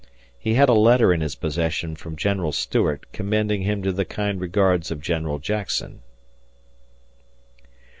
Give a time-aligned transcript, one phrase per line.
[0.39, 4.41] He had a letter in his possession from General Stuart commending him to the kind
[4.41, 6.01] regards of General Jackson.